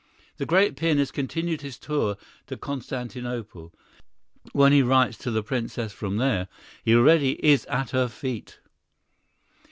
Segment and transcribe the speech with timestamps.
[0.37, 2.17] The great pianist continued his tour
[2.47, 3.71] to Constantinople.
[4.51, 6.47] When he writes to the Princess from there,
[6.83, 8.57] he already "is at her feet."